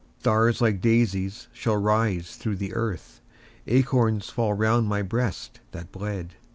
[0.21, 3.21] Stars, like daisies, shall rise through the earth,
[3.67, 6.33] Acorns fall round my breast that bled.